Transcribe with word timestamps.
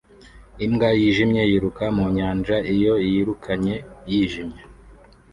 Imbwa 0.65 0.89
yijimye 0.99 1.41
yiruka 1.51 1.83
mu 1.95 2.05
nyanja 2.15 2.55
iyo 2.73 2.93
yirukanye 3.09 3.75
yijimye 4.11 4.61